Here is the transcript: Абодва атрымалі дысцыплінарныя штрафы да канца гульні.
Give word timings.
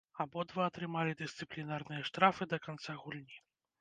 Абодва 0.23 0.61
атрымалі 0.67 1.17
дысцыплінарныя 1.19 2.01
штрафы 2.11 2.43
да 2.55 2.63
канца 2.67 2.91
гульні. 3.03 3.37